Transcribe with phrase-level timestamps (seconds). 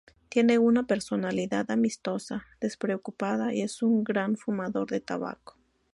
[0.29, 5.59] Tiene una personalidad amistosa, despreocupada y es un gran fumador de tabaco.